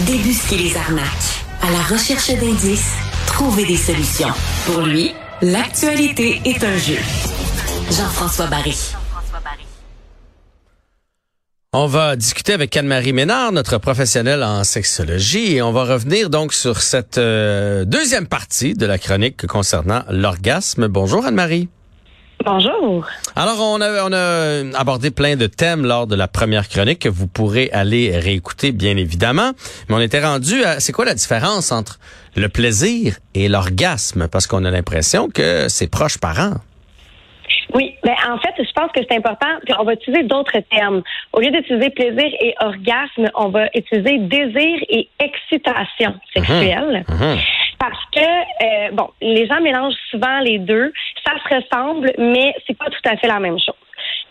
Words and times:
Débusquer 0.00 0.56
les 0.56 0.74
arnaques. 0.74 1.44
À 1.60 1.70
la 1.70 1.82
recherche 1.82 2.30
d'indices, 2.30 2.94
trouver 3.26 3.66
des 3.66 3.76
solutions. 3.76 4.32
Pour 4.64 4.80
lui, 4.80 5.12
l'actualité 5.42 6.40
est 6.46 6.64
un 6.64 6.78
jeu. 6.78 6.96
Jean-François 7.90 8.46
Barry. 8.46 8.74
On 11.74 11.86
va 11.86 12.16
discuter 12.16 12.54
avec 12.54 12.74
Anne-Marie 12.74 13.12
Ménard, 13.12 13.52
notre 13.52 13.76
professionnelle 13.76 14.42
en 14.42 14.64
sexologie, 14.64 15.56
et 15.56 15.62
on 15.62 15.72
va 15.72 15.84
revenir 15.84 16.30
donc 16.30 16.54
sur 16.54 16.80
cette 16.80 17.18
euh, 17.18 17.84
deuxième 17.84 18.26
partie 18.26 18.72
de 18.72 18.86
la 18.86 18.96
chronique 18.96 19.46
concernant 19.46 20.04
l'orgasme. 20.08 20.88
Bonjour 20.88 21.26
Anne-Marie. 21.26 21.68
Bonjour. 22.44 23.06
Alors, 23.36 23.60
on 23.60 23.80
a, 23.80 24.04
on 24.04 24.12
a 24.12 24.78
abordé 24.78 25.10
plein 25.10 25.36
de 25.36 25.46
thèmes 25.46 25.86
lors 25.86 26.06
de 26.06 26.16
la 26.16 26.26
première 26.26 26.68
chronique 26.68 27.00
que 27.00 27.08
vous 27.08 27.28
pourrez 27.28 27.70
aller 27.72 28.18
réécouter, 28.18 28.72
bien 28.72 28.96
évidemment. 28.96 29.52
Mais 29.88 29.94
on 29.94 30.00
était 30.00 30.20
rendu 30.20 30.64
à, 30.64 30.80
c'est 30.80 30.92
quoi 30.92 31.04
la 31.04 31.14
différence 31.14 31.70
entre 31.70 31.98
le 32.34 32.48
plaisir 32.48 33.16
et 33.34 33.48
l'orgasme? 33.48 34.26
Parce 34.28 34.46
qu'on 34.46 34.64
a 34.64 34.70
l'impression 34.70 35.28
que 35.28 35.68
c'est 35.68 35.88
proche 35.88 36.18
parent. 36.18 36.54
Oui, 37.74 37.94
ben 38.04 38.14
en 38.28 38.38
fait, 38.38 38.54
je 38.58 38.72
pense 38.74 38.90
que 38.92 39.00
c'est 39.08 39.16
important. 39.16 39.46
On 39.78 39.84
va 39.84 39.94
utiliser 39.94 40.24
d'autres 40.24 40.58
termes. 40.70 41.02
Au 41.32 41.40
lieu 41.40 41.50
d'utiliser 41.50 41.90
plaisir 41.90 42.28
et 42.40 42.54
orgasme, 42.60 43.30
on 43.34 43.48
va 43.48 43.66
utiliser 43.74 44.18
désir 44.18 44.78
et 44.88 45.08
excitation 45.20 46.14
sexuelle. 46.34 47.04
Mhm. 47.08 47.38
Parce 47.82 48.04
que 48.12 48.20
euh, 48.20 48.90
bon, 48.92 49.10
les 49.20 49.44
gens 49.48 49.60
mélangent 49.60 49.96
souvent 50.08 50.38
les 50.38 50.60
deux. 50.60 50.92
Ça 51.26 51.32
se 51.42 51.52
ressemble, 51.52 52.12
mais 52.16 52.54
c'est 52.64 52.78
pas 52.78 52.84
tout 52.84 53.10
à 53.10 53.16
fait 53.16 53.26
la 53.26 53.40
même 53.40 53.58
chose. 53.58 53.74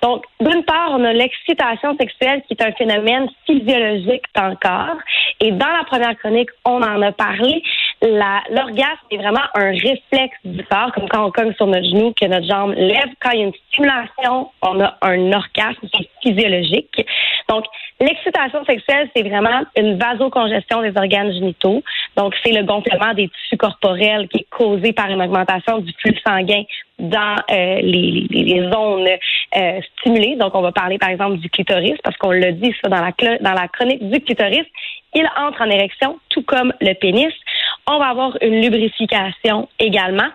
Donc, 0.01 0.23
d'une 0.39 0.63
part, 0.63 0.91
on 0.91 1.03
a 1.03 1.11
l'excitation 1.11 1.97
sexuelle 1.97 2.41
qui 2.47 2.53
est 2.53 2.63
un 2.63 2.71
phénomène 2.71 3.27
physiologique 3.45 4.23
corps. 4.33 4.97
Et 5.41 5.51
dans 5.51 5.67
la 5.67 5.83
première 5.83 6.17
chronique, 6.17 6.49
on 6.63 6.81
en 6.81 7.01
a 7.01 7.11
parlé. 7.11 7.61
L'orgasme 8.01 9.05
est 9.11 9.17
vraiment 9.17 9.43
un 9.53 9.71
réflexe 9.71 10.37
du 10.45 10.63
corps, 10.63 10.91
comme 10.93 11.09
quand 11.09 11.25
on 11.25 11.31
cogne 11.31 11.53
sur 11.53 11.67
notre 11.67 11.85
genou, 11.85 12.13
que 12.19 12.25
notre 12.25 12.47
jambe 12.47 12.73
lève. 12.75 13.09
Quand 13.19 13.31
il 13.31 13.39
y 13.39 13.43
a 13.43 13.45
une 13.47 13.53
stimulation, 13.69 14.49
on 14.61 14.79
a 14.79 14.97
un 15.01 15.33
orgasme 15.33 15.87
qui 15.91 16.03
est 16.03 16.09
physiologique. 16.23 17.05
Donc, 17.49 17.65
l'excitation 17.99 18.63
sexuelle, 18.65 19.09
c'est 19.15 19.23
vraiment 19.23 19.63
une 19.77 19.97
vasocongestion 19.97 20.81
des 20.81 20.93
organes 20.95 21.31
génitaux. 21.33 21.83
Donc, 22.15 22.33
c'est 22.43 22.51
le 22.51 22.63
gonflement 22.63 23.13
des 23.13 23.29
tissus 23.29 23.57
corporels 23.57 24.27
qui 24.27 24.39
est 24.39 24.47
causé 24.49 24.93
par 24.93 25.09
une 25.09 25.21
augmentation 25.21 25.79
du 25.79 25.93
flux 25.99 26.17
sanguin 26.25 26.63
dans 26.99 27.35
euh, 27.49 27.79
les, 27.81 28.69
zones 28.71 29.07
euh, 29.57 29.81
stimulées. 29.99 30.35
Donc, 30.35 30.55
on 30.55 30.61
va 30.61 30.71
parler, 30.71 30.97
par 30.97 31.09
exemple, 31.09 31.37
du 31.37 31.49
clitoris, 31.49 31.97
parce 32.03 32.15
qu'on 32.17 32.31
l'a 32.31 32.51
dit 32.51 32.73
ça 32.81 32.89
dans 32.89 33.01
la, 33.01 33.37
dans 33.39 33.53
la 33.53 33.67
chronique 33.67 34.07
du 34.09 34.21
clitoris. 34.21 34.65
Il 35.13 35.29
entre 35.37 35.61
en 35.61 35.69
érection, 35.69 36.19
tout 36.29 36.43
comme 36.43 36.73
le 36.79 36.93
pénis. 36.93 37.33
On 37.87 37.97
va 37.97 38.09
avoir 38.09 38.37
une 38.41 38.61
lubrification 38.61 39.67
également. 39.79 40.29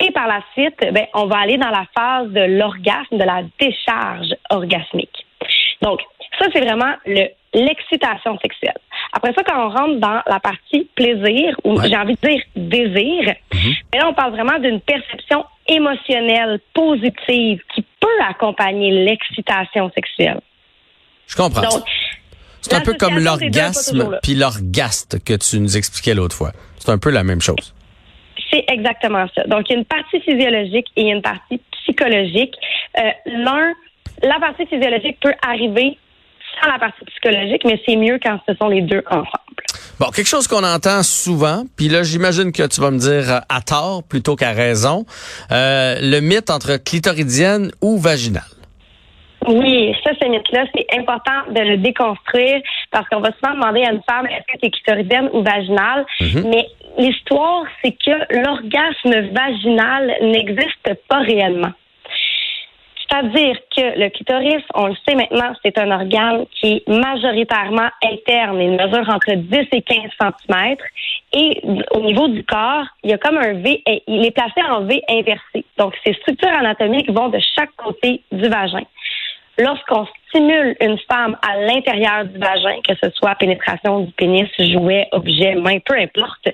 Et 0.00 0.10
par 0.12 0.28
la 0.28 0.40
suite, 0.52 0.78
ben, 0.92 1.06
on 1.14 1.26
va 1.26 1.38
aller 1.38 1.58
dans 1.58 1.70
la 1.70 1.84
phase 1.96 2.28
de 2.28 2.40
l'orgasme, 2.58 3.18
de 3.18 3.24
la 3.24 3.42
décharge 3.58 4.34
orgasmique. 4.48 5.26
Donc, 5.82 6.00
ça, 6.40 6.46
c'est 6.52 6.60
vraiment 6.60 6.94
le 7.06 7.28
l'excitation 7.52 8.38
sexuelle. 8.38 8.76
Après 9.12 9.32
ça, 9.34 9.42
quand 9.42 9.66
on 9.66 9.70
rentre 9.70 9.98
dans 9.98 10.22
la 10.24 10.38
partie 10.38 10.88
plaisir, 10.94 11.56
ou 11.64 11.74
Ouais. 11.76 11.88
j'ai 11.88 11.96
envie 11.96 12.14
de 12.22 12.28
dire 12.28 12.42
désir, 12.54 13.34
mais 13.92 13.98
là, 13.98 14.08
on 14.08 14.14
parle 14.14 14.30
vraiment 14.30 14.56
d'une 14.60 14.80
perception 14.80 15.44
émotionnelle 15.66 16.60
positive 16.74 17.60
qui 17.74 17.84
peut 17.98 18.22
accompagner 18.28 18.92
l'excitation 19.04 19.90
sexuelle. 19.96 20.40
Je 21.26 21.34
comprends. 21.34 21.62
Donc, 21.62 21.82
c'est 22.60 22.74
un 22.74 22.82
peu 22.82 22.94
comme 22.94 23.18
l'orgasme 23.18 24.18
puis 24.22 24.34
l'orgaste 24.36 25.24
que 25.24 25.34
tu 25.34 25.58
nous 25.58 25.76
expliquais 25.76 26.14
l'autre 26.14 26.36
fois. 26.36 26.52
C'est 26.78 26.92
un 26.92 26.98
peu 26.98 27.10
la 27.10 27.24
même 27.24 27.40
chose. 27.40 27.74
C'est 28.50 28.64
exactement 28.68 29.26
ça. 29.34 29.42
Donc, 29.44 29.68
il 29.68 29.72
y 29.72 29.76
a 29.76 29.78
une 29.78 29.84
partie 29.86 30.20
physiologique 30.20 30.86
et 30.96 31.02
il 31.02 31.08
y 31.08 31.10
a 31.12 31.14
une 31.16 31.22
partie 31.22 31.60
psychologique. 31.72 32.54
Euh, 32.98 33.10
L'un, 33.26 33.72
la 34.22 34.38
partie 34.38 34.66
physiologique 34.66 35.18
peut 35.20 35.34
arriver 35.42 35.98
sans 36.60 36.70
la 36.70 36.78
partie 36.78 37.04
psychologique, 37.04 37.62
mais 37.64 37.80
c'est 37.86 37.96
mieux 37.96 38.18
quand 38.22 38.38
ce 38.48 38.54
sont 38.54 38.68
les 38.68 38.82
deux 38.82 39.02
ensemble. 39.06 39.26
Bon, 39.98 40.06
quelque 40.06 40.28
chose 40.28 40.48
qu'on 40.48 40.64
entend 40.64 41.02
souvent, 41.02 41.64
puis 41.76 41.88
là, 41.88 42.02
j'imagine 42.02 42.52
que 42.52 42.66
tu 42.66 42.80
vas 42.80 42.90
me 42.90 42.98
dire 42.98 43.30
euh, 43.30 43.38
à 43.48 43.60
tort 43.60 44.02
plutôt 44.08 44.34
qu'à 44.34 44.52
raison, 44.52 45.04
euh, 45.52 45.96
le 46.00 46.20
mythe 46.20 46.50
entre 46.50 46.76
clitoridienne 46.82 47.70
ou 47.82 47.98
vaginale. 47.98 48.42
Oui, 49.46 49.94
ça, 50.04 50.12
ce 50.20 50.28
mythe-là, 50.28 50.64
c'est 50.74 50.86
important 50.98 51.50
de 51.50 51.60
le 51.60 51.76
déconstruire 51.78 52.60
parce 52.90 53.08
qu'on 53.08 53.20
va 53.20 53.30
souvent 53.32 53.54
demander 53.54 53.82
à 53.82 53.92
une 53.92 54.02
femme 54.08 54.26
est-ce 54.26 54.52
que 54.52 54.58
c'est 54.62 54.70
clitoridienne 54.70 55.30
ou 55.32 55.42
vaginale, 55.42 56.04
mais 56.44 56.66
l'histoire, 56.98 57.64
c'est 57.82 57.92
que 57.92 58.10
l'orgasme 58.34 59.32
vaginal 59.32 60.14
n'existe 60.22 60.94
pas 61.08 61.20
réellement. 61.20 61.72
C'est-à-dire 63.10 63.56
que 63.76 63.98
le 63.98 64.08
clitoris, 64.10 64.62
on 64.74 64.86
le 64.86 64.94
sait 65.06 65.16
maintenant, 65.16 65.52
c'est 65.64 65.76
un 65.78 65.90
organe 65.90 66.46
qui 66.52 66.74
est 66.74 66.88
majoritairement 66.88 67.88
interne. 68.04 68.60
Il 68.60 68.72
mesure 68.72 69.08
entre 69.08 69.34
10 69.34 69.66
et 69.72 69.82
15 69.82 70.10
cm. 70.20 70.76
Et 71.32 71.60
au 71.90 72.00
niveau 72.02 72.28
du 72.28 72.44
corps, 72.44 72.84
il 73.02 73.10
y 73.10 73.12
a 73.12 73.18
comme 73.18 73.38
un 73.38 73.54
V, 73.54 73.82
il 74.06 74.24
est 74.24 74.30
placé 74.30 74.62
en 74.62 74.82
V 74.82 75.02
inversé. 75.08 75.64
Donc, 75.76 75.94
ces 76.04 76.12
structures 76.14 76.56
anatomiques 76.56 77.10
vont 77.10 77.28
de 77.28 77.40
chaque 77.56 77.74
côté 77.76 78.22
du 78.30 78.48
vagin. 78.48 78.84
Lorsqu'on 79.58 80.06
stimule 80.28 80.76
une 80.80 80.98
femme 81.10 81.36
à 81.46 81.58
l'intérieur 81.58 82.24
du 82.24 82.38
vagin, 82.38 82.80
que 82.86 82.94
ce 83.02 83.10
soit 83.10 83.34
pénétration 83.34 84.00
du 84.00 84.12
pénis, 84.12 84.48
jouet, 84.58 85.08
objet, 85.10 85.56
main, 85.56 85.78
peu 85.80 85.96
importe, 85.98 86.48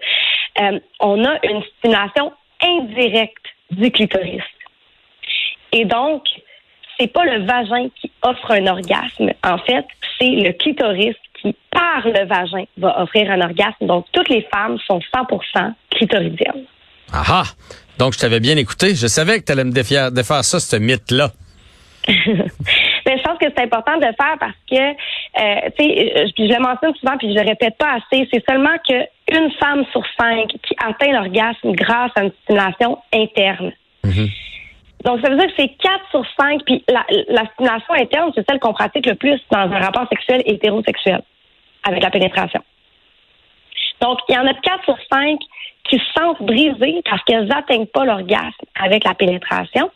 euh, 0.60 0.80
on 1.00 1.22
a 1.24 1.38
une 1.46 1.62
stimulation 1.78 2.32
indirecte 2.62 3.44
du 3.70 3.90
clitoris. 3.90 4.42
Et 5.72 5.84
donc, 5.84 6.22
c'est 6.98 7.12
pas 7.12 7.24
le 7.24 7.44
vagin 7.44 7.88
qui 8.00 8.10
offre 8.22 8.50
un 8.50 8.66
orgasme. 8.66 9.30
En 9.44 9.58
fait, 9.58 9.84
c'est 10.18 10.30
le 10.30 10.52
clitoris 10.52 11.14
qui, 11.40 11.54
par 11.70 12.06
le 12.06 12.26
vagin, 12.26 12.64
va 12.78 13.02
offrir 13.02 13.30
un 13.30 13.40
orgasme. 13.40 13.86
Donc, 13.86 14.06
toutes 14.12 14.28
les 14.28 14.46
femmes 14.52 14.78
sont 14.86 15.00
100% 15.14 15.72
clitoridiennes. 15.90 16.64
Ah 17.12 17.24
ah! 17.28 17.44
Donc, 17.98 18.14
je 18.14 18.18
t'avais 18.18 18.40
bien 18.40 18.56
écouté. 18.56 18.94
Je 18.94 19.06
savais 19.06 19.40
que 19.40 19.44
tu 19.44 19.52
allais 19.52 19.64
me 19.64 19.72
défier, 19.72 20.08
défaire 20.12 20.44
ça, 20.44 20.60
ce 20.60 20.76
mythe-là. 20.76 21.30
Mais 22.08 23.18
je 23.18 23.22
pense 23.22 23.38
que 23.38 23.46
c'est 23.56 23.62
important 23.62 23.96
de 23.98 24.06
le 24.06 24.12
faire 24.20 24.36
parce 24.38 24.56
que, 24.68 24.76
euh, 24.76 25.70
tu 25.78 25.84
sais, 25.84 26.32
je, 26.36 26.44
je 26.44 26.52
le 26.52 26.60
mentionne 26.60 26.94
souvent 26.96 27.16
puis 27.18 27.32
je 27.32 27.38
le 27.38 27.46
répète 27.46 27.76
pas 27.78 27.94
assez, 27.94 28.28
c'est 28.32 28.44
seulement 28.48 28.76
qu'une 28.84 29.50
femme 29.60 29.84
sur 29.92 30.02
cinq 30.18 30.48
qui 30.62 30.74
atteint 30.84 31.12
l'orgasme 31.12 31.72
grâce 31.72 32.10
à 32.16 32.24
une 32.24 32.32
stimulation 32.42 32.98
interne. 33.12 33.72
Donc, 35.06 35.20
ça 35.20 35.30
veut 35.30 35.36
dire 35.36 35.46
que 35.46 35.52
c'est 35.56 35.68
4 35.68 36.10
sur 36.10 36.24
5, 36.36 36.62
puis 36.66 36.84
la, 36.88 37.06
la 37.28 37.46
stimulation 37.52 37.94
interne, 37.94 38.32
c'est 38.34 38.44
celle 38.48 38.58
qu'on 38.58 38.72
pratique 38.72 39.06
le 39.06 39.14
plus 39.14 39.40
dans 39.52 39.60
un 39.60 39.78
rapport 39.78 40.08
sexuel 40.08 40.42
hétérosexuel 40.44 41.22
avec 41.84 42.02
la 42.02 42.10
pénétration. 42.10 42.60
Donc, 44.00 44.18
il 44.28 44.34
y 44.34 44.38
en 44.38 44.46
a 44.48 44.52
4 44.52 44.84
sur 44.84 44.98
5 45.10 45.38
qui 45.88 45.98
se 45.98 46.04
sentent 46.18 46.42
brisées 46.42 47.02
parce 47.08 47.22
qu'elles 47.22 47.46
n'atteignent 47.46 47.86
pas 47.86 48.04
l'orgasme 48.04 48.66
avec 48.74 49.04
la 49.04 49.14
pénétration. 49.14 49.88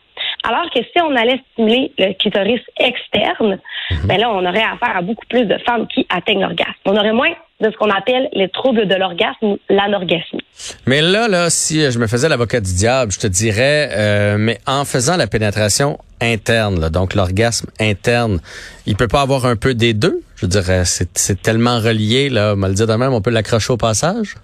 Alors 0.45 0.71
que 0.71 0.81
si 0.81 1.03
on 1.03 1.17
allait 1.17 1.41
stimuler 1.53 1.93
le 1.99 2.13
clitoris 2.13 2.61
externe, 2.79 3.59
ben 4.05 4.21
là, 4.21 4.31
on 4.31 4.47
aurait 4.47 4.63
affaire 4.63 4.97
à 4.97 5.03
beaucoup 5.03 5.27
plus 5.29 5.45
de 5.45 5.59
femmes 5.67 5.89
qui 5.89 6.07
atteignent 6.09 6.43
l'orgasme. 6.43 6.73
On 6.85 6.97
aurait 6.97 7.13
moins 7.13 7.33
de 7.61 7.71
ce 7.71 7.77
qu'on 7.77 7.91
appelle 7.91 8.29
les 8.33 8.49
troubles 8.49 8.87
de 8.89 8.95
l'orgasme 8.95 9.57
l'anorgasmie. 9.69 10.45
Mais 10.87 11.03
là, 11.03 11.29
là, 11.29 11.51
si 11.51 11.91
je 11.91 11.99
me 11.99 12.07
faisais 12.07 12.29
l'avocat 12.29 12.61
du 12.61 12.75
diable, 12.75 13.13
je 13.13 13.19
te 13.19 13.27
dirais, 13.27 13.91
euh, 13.93 14.37
mais 14.39 14.59
en 14.67 14.85
faisant 14.85 15.17
la 15.17 15.27
pénétration 15.27 15.99
interne, 16.21 16.81
là, 16.81 16.91
donc 16.91 17.15
l'orgasme 17.15 17.69
interne, 17.79 18.41
il 18.87 18.97
peut 18.97 19.09
pas 19.09 19.23
avoir 19.23 19.47
un 19.47 19.57
peu 19.57 19.75
des 19.75 19.95
deux? 19.95 20.21
Je 20.37 20.47
dirais, 20.47 20.85
c'est 20.85 21.19
c'est 21.19 21.41
tellement 21.41 21.81
relié, 21.81 22.31
là, 22.31 22.55
le 22.55 22.75
dire 22.75 22.87
de 22.87 22.95
même, 22.95 23.13
on 23.13 23.21
peut 23.21 23.31
l'accrocher 23.31 23.73
au 23.73 23.77
passage? 23.77 24.37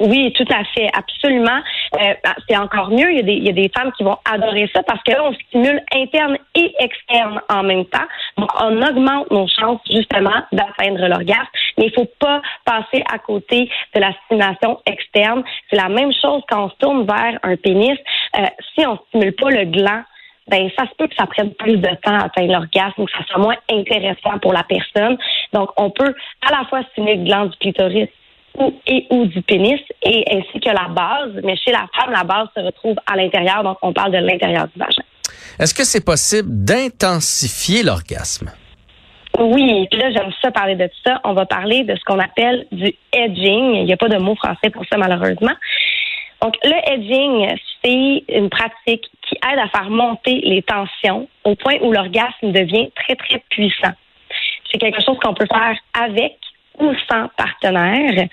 Oui, 0.00 0.32
tout 0.32 0.46
à 0.50 0.64
fait, 0.64 0.88
absolument. 0.96 1.60
Euh, 2.00 2.14
c'est 2.48 2.56
encore 2.56 2.90
mieux. 2.90 3.10
Il 3.10 3.16
y, 3.16 3.20
a 3.20 3.22
des, 3.22 3.32
il 3.32 3.44
y 3.46 3.48
a 3.48 3.52
des 3.52 3.70
femmes 3.76 3.90
qui 3.96 4.04
vont 4.04 4.16
adorer 4.30 4.70
ça 4.74 4.82
parce 4.84 5.02
que 5.02 5.12
là, 5.12 5.24
on 5.24 5.34
stimule 5.34 5.82
interne 5.92 6.36
et 6.54 6.72
externe 6.78 7.40
en 7.48 7.62
même 7.62 7.84
temps. 7.86 8.06
On 8.36 8.82
augmente 8.82 9.30
nos 9.30 9.48
chances 9.48 9.80
justement 9.90 10.42
d'atteindre 10.52 11.06
l'orgasme. 11.08 11.48
Mais 11.78 11.86
il 11.86 11.92
faut 11.94 12.08
pas 12.20 12.40
passer 12.64 13.02
à 13.12 13.18
côté 13.18 13.68
de 13.94 14.00
la 14.00 14.12
stimulation 14.24 14.80
externe. 14.86 15.42
C'est 15.70 15.76
la 15.76 15.88
même 15.88 16.12
chose 16.12 16.42
quand 16.48 16.66
on 16.66 16.70
se 16.70 16.76
tourne 16.76 17.06
vers 17.06 17.38
un 17.42 17.56
pénis. 17.56 17.98
Euh, 18.38 18.44
si 18.74 18.86
on 18.86 18.98
stimule 19.08 19.34
pas 19.34 19.50
le 19.50 19.64
gland, 19.64 20.02
ben 20.48 20.70
ça 20.78 20.86
se 20.86 20.94
peut 20.96 21.06
que 21.08 21.14
ça 21.14 21.26
prenne 21.26 21.52
plus 21.54 21.76
de 21.76 21.88
temps 22.02 22.18
à 22.18 22.24
atteindre 22.24 22.52
l'orgasme, 22.52 23.04
que 23.04 23.12
ça 23.12 23.24
soit 23.26 23.38
moins 23.38 23.56
intéressant 23.70 24.38
pour 24.40 24.52
la 24.52 24.62
personne. 24.62 25.18
Donc, 25.52 25.70
on 25.76 25.90
peut 25.90 26.14
à 26.46 26.50
la 26.50 26.64
fois 26.68 26.82
stimuler 26.92 27.16
le 27.16 27.24
gland 27.24 27.46
du 27.46 27.56
clitoris 27.58 28.08
ou, 28.56 28.72
et 28.86 29.06
ou 29.10 29.26
du 29.26 29.42
pénis, 29.42 29.80
et 30.02 30.24
ainsi 30.30 30.60
que 30.60 30.70
la 30.70 30.88
base. 30.88 31.40
Mais 31.44 31.56
chez 31.56 31.72
la 31.72 31.86
femme, 31.94 32.12
la 32.12 32.24
base 32.24 32.48
se 32.56 32.62
retrouve 32.62 32.96
à 33.06 33.16
l'intérieur, 33.16 33.62
donc 33.62 33.78
on 33.82 33.92
parle 33.92 34.12
de 34.12 34.18
l'intérieur 34.18 34.66
du 34.68 34.78
vagin. 34.78 35.02
Est-ce 35.58 35.74
que 35.74 35.84
c'est 35.84 36.04
possible 36.04 36.48
d'intensifier 36.64 37.82
l'orgasme? 37.82 38.52
Oui, 39.38 39.86
puis 39.90 40.00
là, 40.00 40.10
j'aime 40.10 40.32
ça 40.42 40.50
parler 40.50 40.74
de 40.74 40.86
tout 40.86 41.00
ça. 41.06 41.20
On 41.24 41.32
va 41.32 41.46
parler 41.46 41.84
de 41.84 41.94
ce 41.94 42.00
qu'on 42.04 42.18
appelle 42.18 42.66
du 42.72 42.92
edging. 43.12 43.74
Il 43.74 43.84
n'y 43.84 43.92
a 43.92 43.96
pas 43.96 44.08
de 44.08 44.18
mot 44.18 44.34
français 44.34 44.70
pour 44.70 44.84
ça, 44.86 44.96
malheureusement. 44.96 45.52
Donc, 46.42 46.56
le 46.64 46.92
edging, 46.92 47.56
c'est 47.84 48.24
une 48.28 48.48
pratique 48.48 49.04
qui 49.26 49.36
aide 49.50 49.58
à 49.58 49.68
faire 49.68 49.90
monter 49.90 50.40
les 50.44 50.62
tensions 50.62 51.28
au 51.44 51.54
point 51.54 51.76
où 51.82 51.92
l'orgasme 51.92 52.52
devient 52.52 52.90
très, 52.94 53.16
très 53.16 53.42
puissant. 53.50 53.92
C'est 54.70 54.78
quelque 54.78 55.02
chose 55.02 55.18
qu'on 55.22 55.34
peut 55.34 55.46
faire 55.50 55.76
avec 55.94 56.36
ou 56.80 56.92
sans 57.10 57.28
partenaire. 57.36 58.28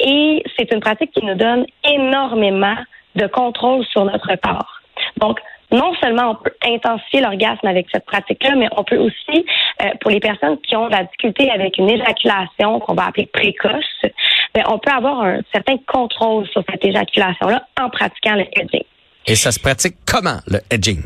Et 0.00 0.42
c'est 0.56 0.72
une 0.72 0.80
pratique 0.80 1.12
qui 1.12 1.24
nous 1.24 1.34
donne 1.34 1.66
énormément 1.84 2.76
de 3.14 3.26
contrôle 3.26 3.84
sur 3.86 4.04
notre 4.04 4.34
corps. 4.36 4.80
Donc, 5.18 5.40
non 5.72 5.94
seulement 6.00 6.30
on 6.30 6.34
peut 6.36 6.54
intensifier 6.64 7.20
l'orgasme 7.20 7.66
avec 7.66 7.86
cette 7.90 8.04
pratique-là, 8.06 8.54
mais 8.56 8.68
on 8.76 8.84
peut 8.84 8.98
aussi, 8.98 9.44
euh, 9.82 9.90
pour 10.00 10.10
les 10.10 10.20
personnes 10.20 10.58
qui 10.58 10.76
ont 10.76 10.86
de 10.86 10.92
la 10.92 11.04
difficulté 11.04 11.50
avec 11.50 11.78
une 11.78 11.90
éjaculation 11.90 12.78
qu'on 12.80 12.94
va 12.94 13.06
appeler 13.06 13.26
précoce, 13.26 13.84
ben, 14.54 14.62
on 14.68 14.78
peut 14.78 14.92
avoir 14.92 15.22
un 15.22 15.40
certain 15.52 15.76
contrôle 15.86 16.46
sur 16.48 16.62
cette 16.70 16.84
éjaculation-là 16.84 17.66
en 17.80 17.90
pratiquant 17.90 18.34
le 18.34 18.46
edging. 18.52 18.84
Et 19.26 19.34
ça 19.34 19.50
se 19.50 19.58
pratique 19.58 19.96
comment, 20.06 20.38
le 20.46 20.60
edging? 20.70 21.02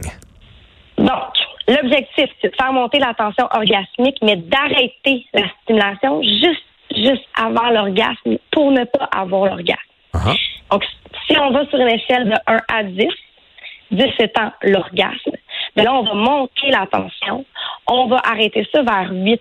Donc, 0.98 1.32
l'objectif, 1.66 2.26
c'est 2.42 2.50
de 2.50 2.56
faire 2.56 2.72
monter 2.72 2.98
la 2.98 3.14
tension 3.14 3.48
orgasmique, 3.50 4.18
mais 4.22 4.36
d'arrêter 4.36 5.24
la 5.32 5.48
stimulation 5.62 6.22
juste, 6.22 6.62
juste 7.02 7.24
avant 7.34 7.70
l'orgasme 7.70 8.38
pour 8.50 8.70
ne 8.70 8.84
pas 8.84 9.08
avoir 9.12 9.46
l'orgasme. 9.46 9.80
Uh-huh. 10.14 10.36
Donc, 10.70 10.84
si 11.26 11.38
on 11.38 11.50
va 11.50 11.66
sur 11.66 11.78
une 11.78 11.88
échelle 11.88 12.28
de 12.28 12.34
1 12.46 12.58
à 12.68 12.82
10, 12.84 13.06
10 13.92 14.04
étant 14.18 14.52
l'orgasme, 14.62 15.32
mais 15.76 15.84
là, 15.84 15.94
on 15.94 16.02
va 16.02 16.14
monter 16.14 16.70
la 16.70 16.86
tension. 16.86 17.44
On 17.86 18.06
va 18.06 18.20
arrêter 18.24 18.66
ça 18.72 18.82
vers 18.82 19.10
8, 19.10 19.40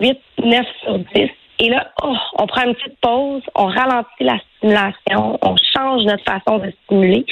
8, 0.00 0.18
9 0.44 0.66
sur 0.82 0.98
10. 0.98 1.30
Et 1.62 1.68
là, 1.68 1.90
oh, 2.02 2.16
on 2.38 2.46
prend 2.46 2.64
une 2.64 2.74
petite 2.74 2.98
pause, 3.00 3.42
on 3.54 3.66
ralentit 3.66 4.08
la 4.20 4.38
stimulation, 4.56 5.38
on 5.42 5.56
change 5.56 6.04
notre 6.04 6.24
façon 6.24 6.58
de 6.58 6.72
stimuler 6.84 7.26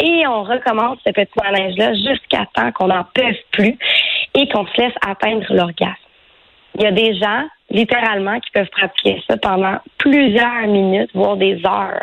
et 0.00 0.26
on 0.26 0.44
recommence 0.44 0.98
ce 1.06 1.12
petit 1.12 1.32
manège-là 1.42 1.92
jusqu'à 1.94 2.46
temps 2.54 2.72
qu'on 2.72 2.86
n'en 2.86 3.04
peut 3.14 3.36
plus 3.52 3.78
et 4.34 4.48
qu'on 4.48 4.66
se 4.66 4.80
laisse 4.80 4.94
atteindre 5.06 5.44
l'orgasme. 5.50 5.94
Il 6.78 6.82
y 6.82 6.86
a 6.86 6.92
des 6.92 7.18
gens, 7.18 7.44
littéralement, 7.70 8.38
qui 8.40 8.50
peuvent 8.52 8.68
pratiquer 8.70 9.22
ça 9.28 9.36
pendant 9.38 9.78
plusieurs 9.98 10.66
minutes, 10.66 11.10
voire 11.14 11.36
des 11.36 11.60
heures, 11.64 12.02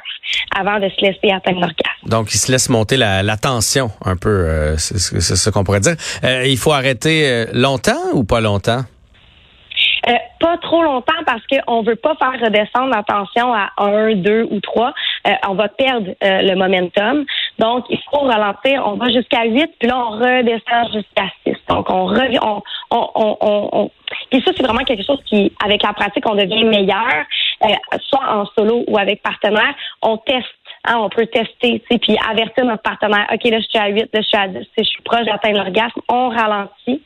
avant 0.57 0.79
de 0.79 0.89
se 0.89 1.01
laisser 1.01 1.31
atteindre 1.31 1.61
l'orgasme. 1.61 2.07
Donc, 2.09 2.33
il 2.33 2.37
se 2.37 2.51
laisse 2.51 2.69
monter 2.69 2.97
la, 2.97 3.23
la 3.23 3.37
tension 3.37 3.89
un 4.03 4.17
peu, 4.17 4.29
euh, 4.29 4.77
c'est 4.77 4.97
ce 4.97 5.49
qu'on 5.49 5.63
pourrait 5.63 5.79
dire. 5.79 5.95
Euh, 6.23 6.45
il 6.45 6.57
faut 6.57 6.71
arrêter 6.71 7.27
euh, 7.27 7.45
longtemps 7.53 8.11
ou 8.13 8.23
pas 8.23 8.41
longtemps? 8.41 8.81
Euh, 10.07 10.11
pas 10.39 10.57
trop 10.57 10.83
longtemps 10.83 11.13
parce 11.25 11.41
qu'on 11.47 11.81
veut 11.81 11.95
pas 11.95 12.15
faire 12.15 12.33
redescendre 12.33 12.93
la 12.93 13.03
tension 13.03 13.53
à 13.53 13.69
1, 13.77 14.15
2 14.15 14.47
ou 14.51 14.59
3. 14.59 14.93
Euh, 15.27 15.31
on 15.47 15.55
va 15.55 15.69
perdre 15.69 16.09
euh, 16.23 16.41
le 16.41 16.55
momentum. 16.55 17.23
Donc, 17.59 17.85
il 17.89 17.99
faut 18.09 18.21
ralentir. 18.21 18.83
On 18.85 18.95
va 18.95 19.09
jusqu'à 19.09 19.45
8, 19.45 19.71
puis 19.79 19.87
là, 19.87 20.05
on 20.07 20.11
redescend 20.11 20.91
jusqu'à 20.93 21.27
6. 21.45 21.55
Donc, 21.69 21.89
on 21.89 22.05
revient. 22.05 22.39
On, 22.41 22.61
on, 22.91 23.09
on, 23.15 23.69
on, 23.71 23.91
Et 24.31 24.41
ça, 24.41 24.51
c'est 24.55 24.63
vraiment 24.63 24.83
quelque 24.83 25.05
chose 25.05 25.21
qui, 25.25 25.51
avec 25.63 25.83
la 25.83 25.93
pratique, 25.93 26.27
on 26.27 26.35
devient 26.35 26.63
meilleur, 26.63 27.25
soit 28.01 28.27
en 28.27 28.45
solo 28.57 28.83
ou 28.87 28.97
avec 28.97 29.21
partenaire. 29.21 29.73
On 30.01 30.17
teste. 30.17 30.47
Hein, 30.85 30.97
on 30.97 31.07
peut 31.07 31.25
tester, 31.27 31.81
puis 31.87 32.17
avertir 32.29 32.65
notre 32.65 32.81
partenaire. 32.81 33.25
OK, 33.33 33.41
là, 33.45 33.59
je 33.61 33.67
suis 33.67 33.79
à 33.79 33.87
8, 33.87 34.09
là, 34.13 34.19
je 34.19 34.21
suis 34.21 34.37
à 34.37 34.49
10, 34.49 34.67
je 34.77 34.83
suis 34.83 35.01
proche 35.03 35.25
d'atteindre 35.25 35.59
l'orgasme. 35.59 36.01
On 36.09 36.27
ralentit 36.27 37.01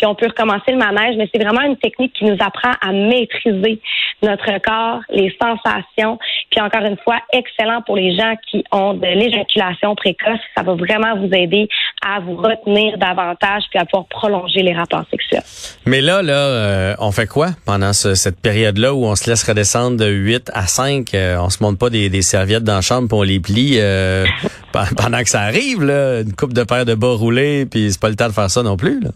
puis 0.00 0.06
on 0.06 0.14
peut 0.14 0.28
recommencer 0.28 0.72
le 0.72 0.78
manège, 0.78 1.16
mais 1.18 1.28
c'est 1.30 1.42
vraiment 1.42 1.60
une 1.60 1.76
technique 1.76 2.14
qui 2.14 2.24
nous 2.24 2.38
apprend 2.40 2.72
à 2.80 2.90
maîtriser 2.90 3.78
notre 4.22 4.58
corps, 4.62 5.00
les 5.10 5.30
sensations, 5.38 6.18
puis 6.50 6.60
encore 6.60 6.82
une 6.86 6.96
fois, 7.04 7.18
excellent 7.34 7.82
pour 7.82 7.96
les 7.96 8.16
gens 8.16 8.34
qui 8.50 8.64
ont 8.72 8.94
de 8.94 9.06
l'éjaculation 9.06 9.94
précoce. 9.94 10.40
Ça 10.56 10.62
va 10.62 10.72
vraiment 10.72 11.16
vous 11.18 11.28
aider 11.34 11.68
à 12.02 12.20
vous 12.20 12.36
retenir 12.36 12.96
davantage 12.96 13.64
puis 13.68 13.78
à 13.78 13.84
pouvoir 13.84 14.06
prolonger 14.06 14.62
les 14.62 14.72
rapports 14.72 15.04
sexuels. 15.10 15.42
Mais 15.84 16.00
là, 16.00 16.22
là, 16.22 16.32
euh, 16.32 16.94
on 16.98 17.12
fait 17.12 17.26
quoi 17.26 17.48
pendant 17.66 17.92
cette 17.92 18.40
période-là 18.40 18.94
où 18.94 19.04
on 19.04 19.16
se 19.16 19.28
laisse 19.28 19.42
redescendre 19.42 19.98
de 19.98 20.06
8 20.06 20.50
à 20.54 20.66
5? 20.66 21.12
Euh, 21.12 21.36
on 21.40 21.50
se 21.50 21.62
monte 21.62 21.78
pas 21.78 21.90
des, 21.90 22.22
serviettes 22.22 22.64
dans 22.64 22.76
la 22.76 22.80
chambre 22.80 23.08
pour 23.08 23.18
on 23.18 23.22
les 23.22 23.40
plie 23.40 23.76
euh, 23.78 24.24
pendant 24.96 25.22
que 25.22 25.28
ça 25.28 25.40
arrive, 25.42 25.82
là, 25.82 26.20
une 26.20 26.32
coupe 26.32 26.54
de 26.54 26.62
paire 26.62 26.86
de 26.86 26.94
bas 26.94 27.12
roulés, 27.12 27.66
puis 27.66 27.92
c'est 27.92 28.00
pas 28.00 28.08
le 28.08 28.16
temps 28.16 28.28
de 28.28 28.32
faire 28.32 28.50
ça 28.50 28.62
non 28.62 28.78
plus. 28.78 29.00
Là. 29.00 29.10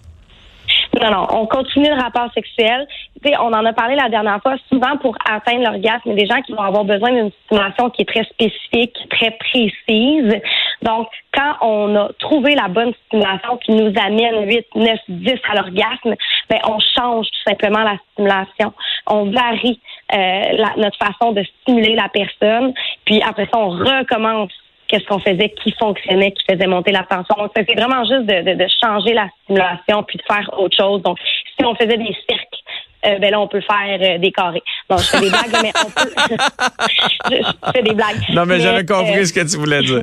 Non, 1.00 1.10
non, 1.10 1.26
on 1.30 1.46
continue 1.46 1.88
le 1.88 2.00
rapport 2.00 2.32
sexuel. 2.34 2.86
on 3.24 3.52
en 3.52 3.64
a 3.64 3.72
parlé 3.72 3.96
la 3.96 4.08
dernière 4.08 4.40
fois. 4.40 4.56
Souvent, 4.68 4.96
pour 4.98 5.16
atteindre 5.28 5.64
l'orgasme, 5.64 6.02
il 6.06 6.10
y 6.10 6.12
a 6.12 6.16
des 6.16 6.26
gens 6.26 6.42
qui 6.42 6.52
vont 6.52 6.62
avoir 6.62 6.84
besoin 6.84 7.10
d'une 7.10 7.30
stimulation 7.46 7.90
qui 7.90 8.02
est 8.02 8.04
très 8.04 8.24
spécifique, 8.24 8.96
très 9.10 9.30
précise. 9.32 10.40
Donc, 10.82 11.08
quand 11.32 11.54
on 11.62 11.96
a 11.96 12.08
trouvé 12.18 12.54
la 12.54 12.68
bonne 12.68 12.92
stimulation 13.06 13.56
qui 13.58 13.72
nous 13.72 13.92
amène 14.00 14.46
8, 14.46 14.66
9, 14.74 14.98
10 15.08 15.34
à 15.50 15.54
l'orgasme, 15.56 16.14
ben, 16.48 16.58
on 16.68 16.78
change 16.78 17.26
tout 17.26 17.50
simplement 17.50 17.82
la 17.82 17.96
stimulation. 18.12 18.72
On 19.08 19.30
varie 19.30 19.80
euh, 20.14 20.64
notre 20.76 20.98
façon 20.98 21.32
de 21.32 21.42
stimuler 21.42 21.96
la 21.96 22.08
personne. 22.08 22.72
Puis 23.04 23.20
après 23.22 23.46
ça, 23.46 23.58
on 23.58 23.70
recommence 23.70 24.52
qu'est-ce 24.94 25.06
qu'on 25.06 25.18
faisait 25.18 25.52
qui 25.62 25.72
fonctionnait, 25.72 26.32
qui 26.32 26.44
faisait 26.48 26.66
monter 26.66 26.92
la 26.92 27.02
tension. 27.02 27.34
Donc, 27.36 27.50
c'est 27.56 27.74
vraiment 27.74 28.04
juste 28.04 28.26
de, 28.26 28.54
de, 28.54 28.66
changer 28.80 29.12
la 29.12 29.28
stimulation 29.42 30.04
puis 30.04 30.18
de 30.18 30.22
faire 30.22 30.48
autre 30.58 30.76
chose. 30.76 31.02
Donc, 31.02 31.18
si 31.58 31.64
on 31.64 31.74
faisait 31.74 31.96
des 31.96 32.16
cercles, 32.28 32.62
euh, 33.06 33.18
ben 33.18 33.32
là, 33.32 33.40
on 33.40 33.48
peut 33.48 33.60
faire 33.60 33.98
euh, 34.00 34.18
des 34.18 34.30
carrés. 34.30 34.62
Donc, 34.88 35.00
je 35.00 35.04
fais 35.06 35.20
des 35.20 35.30
blagues, 35.30 35.62
mais 35.62 35.72
on 35.84 35.90
peut... 35.90 36.14
je, 37.30 37.72
fais 37.72 37.82
des 37.82 37.94
blagues. 37.94 38.22
Non, 38.32 38.46
mais, 38.46 38.60
j'avais 38.60 38.86
compris 38.86 39.18
euh, 39.18 39.24
ce 39.24 39.32
que 39.32 39.40
tu 39.40 39.56
voulais 39.58 39.82
dire 39.82 40.02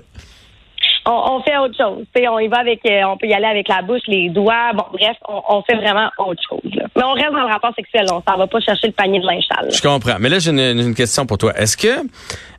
on, 1.06 1.42
fait 1.42 1.58
autre 1.58 1.76
chose. 1.76 2.06
on 2.16 2.40
y 2.40 2.48
va 2.48 2.60
avec, 2.60 2.80
euh, 2.86 3.04
on 3.06 3.18
peut 3.18 3.28
y 3.28 3.34
aller 3.34 3.46
avec 3.46 3.68
la 3.68 3.82
bouche, 3.82 4.02
les 4.08 4.30
doigts. 4.30 4.72
Bon, 4.74 4.86
bref, 4.94 5.18
on, 5.28 5.62
fait 5.64 5.76
vraiment 5.76 6.10
autre 6.20 6.42
chose. 6.48 6.72
Mais 6.96 7.04
on 7.04 7.14
reste 7.14 7.32
dans 7.32 7.42
le 7.42 7.52
rapport 7.52 7.74
sexuel. 7.76 8.06
On 8.12 8.22
s'en 8.22 8.38
va 8.38 8.48
pas 8.48 8.60
chercher 8.60 8.88
le 8.88 8.94
panier 8.94 9.20
de 9.20 9.26
linge. 9.26 9.44
Je 9.70 9.82
comprends. 9.82 10.18
Mais 10.20 10.30
là, 10.30 10.40
j'ai 10.40 10.52
une, 10.52 10.96
question 10.96 11.26
pour 11.26 11.38
toi. 11.38 11.54
Est-ce 11.58 11.78
que 11.78 11.88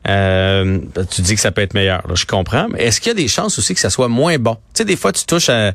euh, 0.09 0.79
tu 1.09 1.21
dis 1.21 1.35
que 1.35 1.41
ça 1.41 1.51
peut 1.51 1.61
être 1.61 1.73
meilleur, 1.73 2.03
je 2.13 2.25
comprends. 2.25 2.67
Mais 2.69 2.83
est-ce 2.83 2.99
qu'il 2.99 3.09
y 3.09 3.11
a 3.11 3.15
des 3.15 3.27
chances 3.27 3.57
aussi 3.57 3.73
que 3.73 3.79
ça 3.79 3.89
soit 3.89 4.09
moins 4.09 4.37
bon? 4.37 4.55
Tu 4.55 4.79
sais, 4.79 4.85
des 4.85 4.97
fois, 4.97 5.13
tu 5.13 5.25
touches 5.25 5.49
à, 5.49 5.73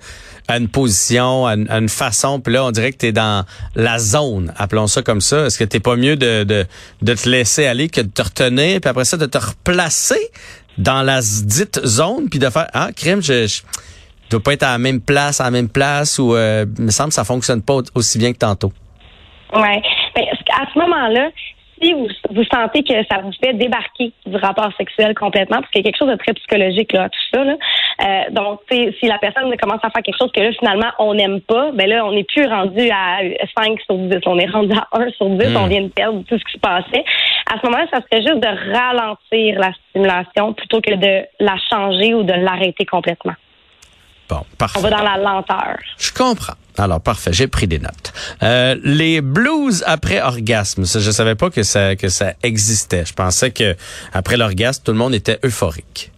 une 0.49 0.69
position, 0.69 1.47
à 1.47 1.55
une, 1.55 1.89
façon, 1.89 2.41
puis 2.41 2.53
là, 2.53 2.65
on 2.65 2.71
dirait 2.71 2.93
que 2.93 2.99
tu 2.99 3.07
es 3.07 3.13
dans 3.13 3.45
la 3.75 3.99
zone, 3.99 4.53
appelons 4.57 4.87
ça 4.87 5.03
comme 5.03 5.21
ça. 5.21 5.47
Est-ce 5.47 5.59
que 5.59 5.65
t'es 5.65 5.81
pas 5.81 5.97
mieux 5.97 6.17
de, 6.17 6.45
de, 6.45 6.67
de 7.03 7.15
te 7.15 7.29
laisser 7.29 7.67
aller 7.67 7.89
que 7.89 8.01
de 8.01 8.11
te 8.11 8.23
retenir, 8.23 8.81
puis 8.81 8.91
après 8.91 9.05
ça, 9.05 9.17
de 9.17 9.27
te 9.27 9.39
replacer? 9.39 10.31
Dans 10.79 11.03
la 11.03 11.21
dite 11.21 11.85
zone, 11.85 12.29
puis 12.31 12.39
de 12.39 12.49
faire 12.49 12.69
ah 12.73 12.89
crème, 12.97 13.21
je, 13.21 13.47
je 13.47 13.63
dois 14.31 14.43
pas 14.43 14.53
être 14.53 14.63
à 14.63 14.73
la 14.73 14.79
même 14.79 15.01
place, 15.01 15.41
à 15.41 15.45
la 15.45 15.51
même 15.51 15.69
place, 15.69 16.19
ou 16.19 16.35
euh, 16.35 16.65
il 16.79 16.85
me 16.85 16.91
semble 16.91 17.09
que 17.09 17.15
ça 17.15 17.25
fonctionne 17.25 17.63
pas 17.63 17.79
aussi 17.95 18.19
bien 18.19 18.33
que 18.33 18.39
tantôt. 18.39 18.73
Ouais, 19.53 19.83
ben, 20.15 20.25
à 20.53 20.67
ce 20.73 20.79
moment-là, 20.79 21.31
si 21.81 21.93
vous, 21.93 22.09
vous 22.31 22.45
sentez 22.53 22.83
que 22.83 22.95
ça 23.11 23.21
vous 23.23 23.33
fait 23.43 23.55
débarquer 23.55 24.13
du 24.27 24.37
rapport 24.37 24.71
sexuel 24.77 25.15
complètement, 25.15 25.61
parce 25.61 25.71
qu'il 25.71 25.85
y 25.85 25.89
a 25.89 25.91
quelque 25.91 25.99
chose 25.99 26.11
de 26.11 26.17
très 26.17 26.33
psychologique 26.35 26.93
là, 26.93 27.09
tout 27.09 27.21
ça. 27.33 27.45
Là. 27.45 27.57
Euh, 28.05 28.31
donc, 28.31 28.61
si 28.71 29.07
la 29.07 29.19
personne 29.19 29.55
commence 29.57 29.81
à 29.83 29.91
faire 29.91 30.03
quelque 30.03 30.19
chose 30.19 30.33
que 30.33 30.41
là, 30.41 30.53
finalement, 30.59 30.91
on 30.99 31.15
n'aime 31.15 31.41
pas, 31.41 31.71
ben 31.73 31.89
là, 31.89 32.05
on 32.05 32.13
n'est 32.13 32.25
plus 32.25 32.47
rendu 32.47 32.91
à 32.91 33.21
5 33.57 33.81
sur 33.83 33.97
10, 33.97 34.19
on 34.27 34.39
est 34.39 34.51
rendu 34.51 34.73
à 34.73 34.87
1 34.99 35.11
sur 35.11 35.29
10, 35.29 35.57
on 35.57 35.67
hmm. 35.67 35.69
vient 35.69 35.83
de 35.83 35.89
perdre 35.89 36.23
tout 36.29 36.39
ce 36.39 36.45
qui 36.45 36.53
se 36.53 36.59
passait. 36.59 37.05
À 37.53 37.59
ce 37.61 37.67
moment-là, 37.67 37.87
ça 37.93 38.01
serait 38.01 38.23
juste 38.23 38.41
de 38.41 38.73
ralentir 38.73 39.59
la 39.59 39.73
stimulation 39.91 40.53
plutôt 40.53 40.81
que 40.81 40.95
de 40.95 41.27
la 41.41 41.57
changer 41.71 42.15
ou 42.15 42.23
de 42.23 42.33
l'arrêter 42.33 42.85
complètement. 42.85 43.35
Bon, 44.29 44.45
parfait. 44.59 44.79
On 44.79 44.83
va 44.83 44.91
dans 44.91 45.03
la 45.03 45.17
lenteur. 45.17 45.79
Je 45.99 46.13
comprends. 46.13 46.55
Alors, 46.77 47.01
parfait, 47.01 47.33
j'ai 47.33 47.49
pris 47.49 47.67
des 47.67 47.79
notes. 47.79 48.13
Euh, 48.43 48.77
les 48.85 49.21
blues 49.21 49.83
après 49.87 50.21
orgasme, 50.21 50.85
ça, 50.85 51.01
je 51.01 51.11
savais 51.11 51.35
pas 51.35 51.51
que 51.51 51.63
ça, 51.63 51.97
que 51.97 52.09
ça 52.09 52.35
existait. 52.43 53.05
Je 53.05 53.15
pensais 53.15 53.51
que 53.51 53.75
après 54.13 54.37
l'orgasme, 54.37 54.83
tout 54.85 54.93
le 54.93 54.99
monde 54.99 55.15
était 55.15 55.39
euphorique. 55.45 56.13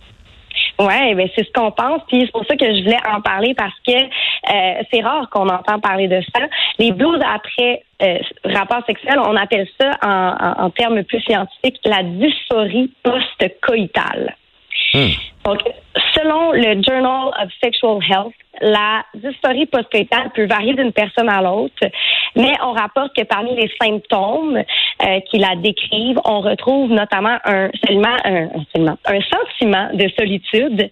Ouais, 0.79 1.14
ben 1.14 1.29
c'est 1.37 1.45
ce 1.45 1.52
qu'on 1.52 1.71
pense, 1.71 2.00
puis 2.09 2.23
c'est 2.25 2.33
pour 2.33 2.47
ça 2.47 2.57
que 2.57 2.64
je 2.64 2.83
voulais 2.83 3.00
en 3.07 3.21
parler 3.21 3.55
parce 3.55 3.75
que 3.87 3.93
euh, 3.93 4.83
c'est 4.90 5.02
rare 5.02 5.29
qu'on 5.29 5.47
entend 5.47 5.79
parler 5.79 6.09
de 6.09 6.23
ça. 6.35 6.40
Les 6.79 6.93
blues 6.93 7.21
après 7.23 7.85
euh, 8.02 8.17
rapport 8.45 8.83
sexuel, 8.87 9.19
on 9.19 9.37
appelle 9.37 9.69
ça 9.79 9.90
en, 10.02 10.64
en 10.64 10.71
termes 10.71 11.05
plus 11.05 11.21
scientifiques 11.21 11.81
la 11.85 12.02
dysphorie 12.02 12.90
post-coïtale. 13.02 14.37
Hmm. 14.93 15.11
Donc, 15.45 15.61
selon 16.15 16.53
le 16.53 16.83
Journal 16.83 17.29
of 17.43 17.50
Sexual 17.62 17.99
Health, 18.09 18.35
la 18.61 19.05
dysphorie 19.15 19.67
postcoïtale 19.67 20.31
peut 20.35 20.47
varier 20.47 20.75
d'une 20.75 20.93
personne 20.93 21.29
à 21.29 21.41
l'autre, 21.41 21.87
mais 22.37 22.53
on 22.62 22.73
rapporte 22.73 23.17
que 23.17 23.23
parmi 23.23 23.55
les 23.57 23.71
symptômes 23.81 24.59
euh, 24.59 25.21
qui 25.31 25.39
la 25.39 25.57
décrivent, 25.57 26.21
on 26.25 26.41
retrouve 26.41 26.91
notamment 26.91 27.39
un, 27.45 27.71
seulement 27.87 28.17
un, 28.25 28.49
un, 28.77 28.97
un 29.07 29.21
sentiment 29.23 29.89
de 29.95 30.09
solitude, 30.19 30.91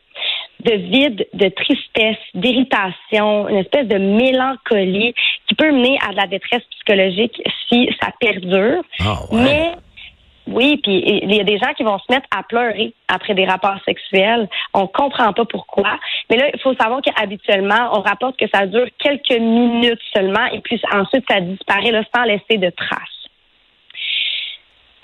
de 0.64 0.72
vide, 0.72 1.26
de 1.34 1.48
tristesse, 1.48 2.16
d'irritation, 2.34 3.48
une 3.48 3.58
espèce 3.58 3.86
de 3.86 3.98
mélancolie 3.98 5.14
qui 5.46 5.54
peut 5.54 5.70
mener 5.70 5.98
à 6.06 6.12
de 6.12 6.16
la 6.16 6.26
détresse 6.26 6.62
psychologique 6.70 7.40
si 7.68 7.88
ça 8.00 8.08
perdure. 8.18 8.82
Ah. 9.00 9.18
Mais 9.32 9.72
oui, 10.50 10.80
puis 10.82 11.02
il 11.06 11.34
y 11.34 11.40
a 11.40 11.44
des 11.44 11.58
gens 11.58 11.72
qui 11.74 11.82
vont 11.82 11.98
se 11.98 12.10
mettre 12.10 12.26
à 12.36 12.42
pleurer 12.42 12.94
après 13.08 13.34
des 13.34 13.44
rapports 13.44 13.78
sexuels. 13.84 14.48
On 14.74 14.86
comprend 14.86 15.32
pas 15.32 15.44
pourquoi. 15.44 15.98
Mais 16.30 16.36
là, 16.36 16.50
il 16.52 16.60
faut 16.60 16.74
savoir 16.74 17.00
qu'habituellement, 17.02 17.90
on 17.92 18.00
rapporte 18.00 18.38
que 18.38 18.46
ça 18.52 18.66
dure 18.66 18.86
quelques 18.98 19.38
minutes 19.38 20.00
seulement 20.14 20.46
et 20.46 20.60
puis 20.60 20.80
ensuite 20.92 21.24
ça 21.30 21.40
disparaît 21.40 21.90
là, 21.90 22.02
sans 22.14 22.24
laisser 22.24 22.56
de 22.58 22.70
traces. 22.70 23.00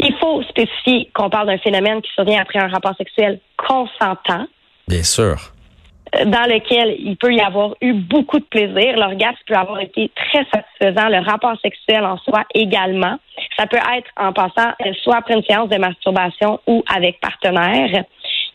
Il 0.00 0.14
faut 0.16 0.42
spécifier 0.42 1.10
qu'on 1.14 1.30
parle 1.30 1.46
d'un 1.46 1.58
phénomène 1.58 2.02
qui 2.02 2.10
survient 2.12 2.40
après 2.40 2.58
un 2.58 2.68
rapport 2.68 2.96
sexuel 2.96 3.40
consentant 3.56 4.46
Bien 4.86 5.02
sûr. 5.02 5.36
Dans 6.26 6.46
lequel 6.46 6.96
il 6.98 7.16
peut 7.16 7.32
y 7.32 7.40
avoir 7.40 7.74
eu 7.80 7.92
beaucoup 7.92 8.38
de 8.38 8.44
plaisir. 8.44 8.96
L'orgasme 8.96 9.38
peut 9.46 9.54
avoir 9.54 9.80
été 9.80 10.10
très 10.14 10.44
satisfaisant, 10.52 11.08
le 11.08 11.24
rapport 11.24 11.58
sexuel 11.60 12.04
en 12.04 12.18
soi 12.18 12.44
également. 12.54 13.18
Ça 13.56 13.66
peut 13.66 13.76
être 13.76 14.10
en 14.16 14.32
passant 14.32 14.72
euh, 14.84 14.92
soit 15.02 15.16
après 15.16 15.34
une 15.34 15.44
séance 15.44 15.68
de 15.68 15.76
masturbation 15.76 16.60
ou 16.66 16.82
avec 16.94 17.20
partenaire. 17.20 18.04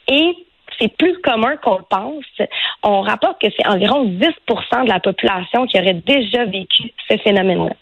Et 0.07 0.35
c'est 0.79 0.95
plus 0.97 1.17
commun 1.21 1.57
qu'on 1.57 1.77
le 1.77 1.85
pense. 1.89 2.47
On 2.83 3.01
rapporte 3.01 3.41
que 3.41 3.47
c'est 3.57 3.67
environ 3.67 4.05
10% 4.05 4.85
de 4.85 4.89
la 4.89 4.99
population 4.99 5.65
qui 5.67 5.77
aurait 5.79 6.01
déjà 6.05 6.45
vécu 6.45 6.91
ce 7.09 7.17
phénomène-là. 7.17 7.75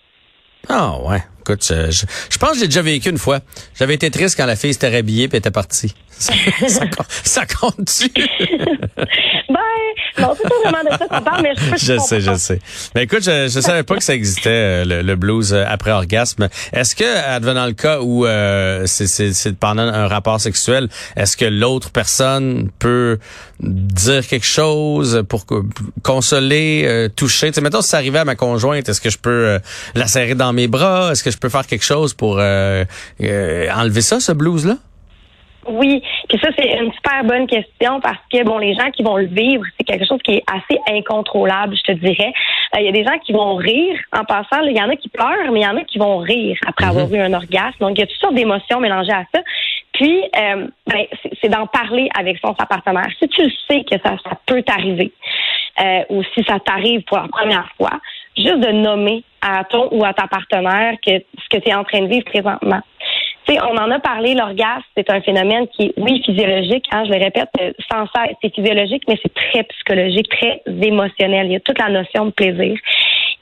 Ah 0.69 0.97
ouais. 1.01 1.19
Écoute, 1.41 1.63
je, 1.63 2.37
pense 2.37 2.53
que 2.53 2.59
j'ai 2.59 2.65
déjà 2.65 2.81
vécu 2.81 3.09
une 3.09 3.17
fois. 3.17 3.39
J'avais 3.77 3.93
été 3.93 4.11
triste 4.11 4.35
quand 4.37 4.45
la 4.45 4.55
fille 4.57 4.73
s'était 4.73 4.89
rhabillée 4.89 5.29
et 5.31 5.37
était 5.37 5.51
partie. 5.51 5.93
Ça, 6.19 6.33
ça, 6.67 6.81
ça 7.23 7.45
compte-tu? 7.45 8.09
Ben, 9.49 9.59
non, 10.19 10.33
c'est 10.35 10.49
pas 10.49 10.55
vraiment 10.63 10.83
de 10.83 10.97
ça 10.97 11.07
qu'on 11.07 11.21
parle, 11.21 11.41
mais 11.43 11.53
je 11.55 11.69
peux 11.69 11.77
Je 11.77 11.97
sais, 11.99 12.21
je 12.21 12.33
sais. 12.35 12.59
Mais 12.95 13.03
écoute, 13.03 13.23
je, 13.23 13.47
je 13.47 13.59
savais 13.59 13.83
pas 13.83 13.95
que 13.97 14.03
ça 14.03 14.13
existait 14.15 14.49
euh, 14.49 14.85
le, 14.85 15.01
le 15.03 15.15
blues 15.15 15.53
euh, 15.53 15.63
après 15.67 15.91
orgasme. 15.91 16.49
Est-ce 16.73 16.95
que, 16.95 17.03
advenant 17.27 17.65
le 17.67 17.73
cas 17.73 17.99
où 18.01 18.25
euh, 18.25 18.83
c'est- 18.87 19.53
pendant 19.59 19.83
un 19.83 20.07
rapport 20.07 20.41
sexuel, 20.41 20.89
est-ce 21.15 21.37
que 21.37 21.45
l'autre 21.45 21.91
personne 21.91 22.69
peut 22.79 23.19
dire 23.59 24.25
quelque 24.27 24.45
chose 24.45 25.23
pour 25.29 25.45
co- 25.45 25.65
consoler, 26.03 26.83
euh, 26.85 27.09
toucher? 27.09 27.47
Tu 27.49 27.53
sais, 27.55 27.61
mettons 27.61 27.81
si 27.81 27.89
ça 27.89 27.97
arrivait 27.97 28.19
à 28.19 28.25
ma 28.25 28.35
conjointe, 28.35 28.89
est-ce 28.89 29.01
que 29.01 29.09
je 29.09 29.17
peux 29.19 29.29
euh, 29.29 29.59
la 29.95 30.07
serrer 30.07 30.35
dans 30.35 30.51
mes 30.53 30.67
bras? 30.67 31.11
Est-ce 31.11 31.23
que 31.23 31.31
je 31.31 31.37
peux 31.37 31.49
faire 31.49 31.67
quelque 31.67 31.85
chose 31.85 32.13
pour 32.13 32.37
euh, 32.39 32.83
euh, 33.21 33.67
enlever 33.75 34.01
ça, 34.01 34.19
ce 34.19 34.31
blues-là? 34.31 34.77
Oui, 35.67 36.01
puis 36.29 36.39
ça 36.39 36.49
c'est 36.57 36.77
une 36.77 36.91
super 36.93 37.23
bonne 37.23 37.45
question 37.47 37.99
parce 37.99 38.17
que 38.31 38.43
bon 38.43 38.57
les 38.57 38.73
gens 38.73 38.89
qui 38.91 39.03
vont 39.03 39.17
le 39.17 39.25
vivre, 39.25 39.63
c'est 39.77 39.83
quelque 39.85 40.05
chose 40.05 40.19
qui 40.23 40.35
est 40.35 40.43
assez 40.47 40.79
incontrôlable, 40.89 41.75
je 41.75 41.81
te 41.83 41.91
dirais. 41.93 42.31
Euh, 42.75 42.79
Il 42.79 42.85
y 42.85 42.89
a 42.89 42.91
des 42.91 43.03
gens 43.03 43.17
qui 43.19 43.33
vont 43.33 43.55
rire 43.55 43.99
en 44.13 44.23
passant, 44.23 44.61
il 44.63 44.75
y 44.77 44.81
en 44.81 44.89
a 44.89 44.95
qui 44.95 45.09
pleurent, 45.09 45.51
mais 45.51 45.61
il 45.61 45.63
y 45.63 45.67
en 45.67 45.77
a 45.77 45.83
qui 45.83 45.97
vont 45.99 46.17
rire 46.17 46.57
après 46.67 46.85
avoir 46.85 47.11
eu 47.13 47.19
un 47.19 47.33
orgasme. 47.33 47.77
Donc 47.79 47.91
il 47.97 47.99
y 47.99 48.03
a 48.03 48.07
toutes 48.07 48.19
sortes 48.19 48.35
d'émotions 48.35 48.79
mélangées 48.79 49.11
à 49.11 49.23
ça. 49.33 49.41
Puis 49.93 50.21
euh, 50.37 50.67
ben, 50.85 51.05
c'est- 51.23 51.31
c'est 51.41 51.49
d'en 51.49 51.65
parler 51.67 52.09
avec 52.17 52.37
son 52.39 52.55
sa 52.59 52.65
partenaire. 52.65 53.07
Si 53.19 53.27
tu 53.29 53.43
le 53.43 53.51
sais 53.69 53.83
que 53.83 53.97
ça, 54.03 54.15
ça 54.23 54.31
peut 54.45 54.61
t'arriver, 54.63 55.11
euh, 55.81 56.01
ou 56.09 56.23
si 56.33 56.43
ça 56.43 56.59
t'arrive 56.59 57.01
pour 57.03 57.17
la 57.17 57.27
première 57.27 57.67
fois, 57.77 57.99
juste 58.37 58.59
de 58.59 58.71
nommer 58.71 59.23
à 59.41 59.63
ton 59.63 59.87
ou 59.91 60.03
à 60.05 60.13
ta 60.13 60.27
partenaire 60.27 60.93
que 61.05 61.11
ce 61.17 61.49
que 61.49 61.57
tu 61.61 61.69
es 61.69 61.73
en 61.73 61.83
train 61.83 62.01
de 62.01 62.07
vivre 62.07 62.25
présentement. 62.25 62.81
Sais, 63.47 63.57
on 63.61 63.77
en 63.77 63.91
a 63.91 63.99
parlé, 63.99 64.33
l'orgasme, 64.33 64.83
c'est 64.95 65.09
un 65.09 65.21
phénomène 65.21 65.67
qui 65.69 65.93
oui, 65.97 66.21
physiologique, 66.25 66.85
hein, 66.91 67.05
je 67.05 67.11
le 67.11 67.23
répète, 67.23 67.49
euh, 67.61 67.71
sans 67.89 68.05
cesse, 68.07 68.35
c'est 68.41 68.53
physiologique, 68.53 69.03
mais 69.07 69.17
c'est 69.21 69.33
très 69.33 69.63
psychologique, 69.63 70.29
très 70.29 70.61
émotionnel. 70.81 71.47
Il 71.47 71.53
y 71.53 71.55
a 71.55 71.59
toute 71.61 71.79
la 71.79 71.89
notion 71.89 72.25
de 72.25 72.31
plaisir. 72.31 72.77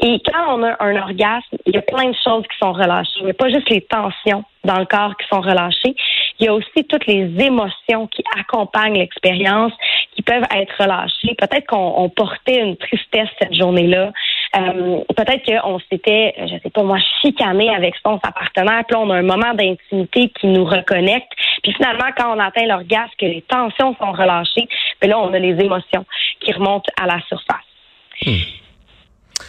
Et 0.02 0.22
quand 0.26 0.58
on 0.58 0.64
a 0.64 0.76
un 0.80 0.96
orgasme, 0.98 1.58
il 1.66 1.74
y 1.74 1.78
a 1.78 1.82
plein 1.82 2.10
de 2.10 2.16
choses 2.24 2.44
qui 2.44 2.58
sont 2.62 2.74
relâchées. 2.74 3.20
Il 3.20 3.26
n'y 3.26 3.32
a 3.32 3.34
pas 3.34 3.50
juste 3.50 3.70
les 3.70 3.82
tensions 3.82 4.44
dans 4.64 4.78
le 4.78 4.86
corps 4.86 5.16
qui 5.18 5.28
sont 5.28 5.42
relâchées. 5.42 5.96
Il 6.40 6.46
y 6.46 6.50
a 6.50 6.54
aussi 6.54 6.84
toutes 6.90 7.08
les 7.08 7.32
émotions 7.40 8.08
qui 8.08 8.24
accompagnent 8.38 8.98
l'expérience 8.98 9.72
qui 10.16 10.22
peuvent 10.22 10.46
être 10.54 10.74
relâchées. 10.78 11.36
Peut-être 11.38 11.66
qu'on 11.68 11.94
on 11.98 12.10
portait 12.10 12.60
une 12.60 12.76
tristesse 12.76 13.30
cette 13.42 13.54
journée-là. 13.54 14.12
Euh, 14.58 15.04
peut-être 15.16 15.46
qu'on 15.46 15.80
s'était, 15.92 16.34
je 16.38 16.56
sais 16.64 16.70
pas 16.70 16.84
moi, 16.84 16.98
chicané 17.22 17.70
avec 17.76 17.96
son 18.04 18.18
partenaire. 18.20 18.84
Puis 18.88 18.96
là, 18.96 19.00
on 19.00 19.10
a 19.10 19.18
un 19.18 19.22
moment 19.22 19.54
d'intimité 19.54 20.30
qui 20.30 20.48
nous 20.48 20.64
reconnecte. 20.64 21.32
Puis 21.62 21.74
finalement, 21.74 22.10
quand 22.18 22.36
on 22.36 22.40
atteint 22.40 22.66
l'orgasme, 22.66 23.12
que 23.18 23.26
les 23.26 23.42
tensions 23.42 23.96
sont 24.00 24.12
relâchées, 24.12 24.68
puis 25.00 25.10
là, 25.10 25.20
on 25.20 25.34
a 25.34 25.40
les 25.40 25.60
émotions 25.62 26.06
qui 26.40 26.54
remontent 26.54 26.92
à 27.02 27.06
la 27.06 27.20
surface. 27.28 28.46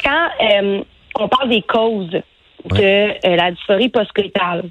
Quand 0.03 0.29
euh, 0.41 0.83
on 1.19 1.29
parle 1.29 1.51
des 1.51 1.63
causes 1.63 2.11
de 2.11 2.83
euh, 2.83 3.37
la 3.37 3.53
dysphorie 3.53 3.89
postcoïtale, 3.89 4.65